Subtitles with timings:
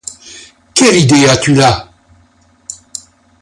[0.73, 1.93] Quelle idée as-tu là?